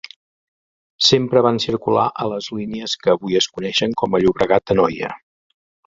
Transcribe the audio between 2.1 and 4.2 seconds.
a les línies que avui es coneixen com